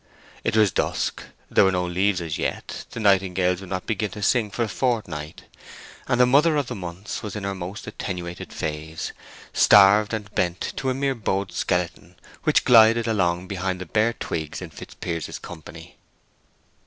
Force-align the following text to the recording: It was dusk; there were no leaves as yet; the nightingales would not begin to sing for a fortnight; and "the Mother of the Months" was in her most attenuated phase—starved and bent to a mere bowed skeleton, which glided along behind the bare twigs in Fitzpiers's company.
It 0.43 0.57
was 0.57 0.71
dusk; 0.71 1.21
there 1.51 1.63
were 1.63 1.71
no 1.71 1.85
leaves 1.85 2.21
as 2.21 2.39
yet; 2.39 2.85
the 2.89 2.99
nightingales 2.99 3.61
would 3.61 3.69
not 3.69 3.85
begin 3.85 4.09
to 4.09 4.23
sing 4.23 4.49
for 4.49 4.63
a 4.63 4.67
fortnight; 4.67 5.43
and 6.07 6.19
"the 6.19 6.25
Mother 6.25 6.55
of 6.57 6.65
the 6.65 6.75
Months" 6.75 7.21
was 7.21 7.35
in 7.35 7.43
her 7.43 7.53
most 7.53 7.85
attenuated 7.85 8.51
phase—starved 8.51 10.11
and 10.15 10.33
bent 10.33 10.73
to 10.77 10.89
a 10.89 10.95
mere 10.95 11.13
bowed 11.13 11.51
skeleton, 11.51 12.15
which 12.45 12.65
glided 12.65 13.07
along 13.07 13.47
behind 13.47 13.79
the 13.79 13.85
bare 13.85 14.13
twigs 14.13 14.59
in 14.59 14.71
Fitzpiers's 14.71 15.37
company. 15.37 15.97